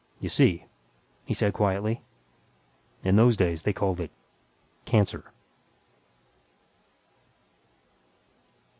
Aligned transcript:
You 0.19 0.29
see," 0.29 0.65
he 1.25 1.35
said 1.35 1.53
quietly, 1.53 2.01
"in 3.03 3.17
those 3.17 3.37
days 3.37 3.61
they 3.61 3.71
called 3.71 4.01
it 4.01 4.09
'cancer'." 4.85 5.31